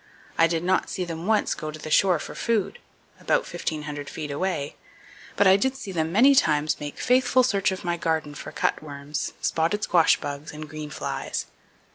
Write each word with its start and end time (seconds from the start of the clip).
I 0.35 0.47
did 0.47 0.63
not 0.63 0.89
see 0.89 1.05
them 1.05 1.27
once 1.27 1.53
go 1.53 1.69
to 1.69 1.77
the 1.77 1.91
shore 1.91 2.17
for 2.17 2.33
food 2.33 2.77
(shore 2.79 3.21
about 3.21 3.41
1,500 3.41 4.09
feet 4.09 4.31
away), 4.31 4.75
but 5.35 5.45
I 5.45 5.57
did 5.57 5.75
see 5.77 5.91
them 5.91 6.11
many 6.11 6.33
times 6.33 6.79
make 6.79 6.97
faithful 6.97 7.43
search 7.43 7.71
of 7.71 7.83
my 7.85 7.97
garden 7.97 8.33
for 8.33 8.51
cutworms, 8.51 9.27
[Page 9.27 9.49
232] 9.49 9.49
spotted 9.49 9.83
squash 9.83 10.19
bugs, 10.19 10.51
and 10.53 10.67
green 10.67 10.89
flies. 10.89 11.45